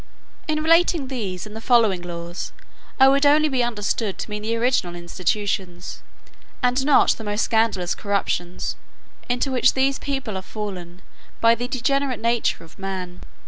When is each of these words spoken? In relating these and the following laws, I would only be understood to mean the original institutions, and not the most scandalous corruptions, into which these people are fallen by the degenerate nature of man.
In 0.47 0.63
relating 0.63 1.09
these 1.09 1.45
and 1.45 1.55
the 1.55 1.61
following 1.61 2.01
laws, 2.01 2.53
I 2.99 3.07
would 3.07 3.23
only 3.23 3.49
be 3.49 3.61
understood 3.61 4.17
to 4.17 4.31
mean 4.31 4.41
the 4.41 4.55
original 4.55 4.95
institutions, 4.95 6.01
and 6.63 6.83
not 6.83 7.11
the 7.11 7.23
most 7.23 7.43
scandalous 7.45 7.93
corruptions, 7.93 8.77
into 9.29 9.51
which 9.51 9.75
these 9.75 9.99
people 9.99 10.37
are 10.37 10.41
fallen 10.41 11.03
by 11.39 11.53
the 11.53 11.67
degenerate 11.67 12.19
nature 12.19 12.63
of 12.63 12.79
man. 12.79 13.21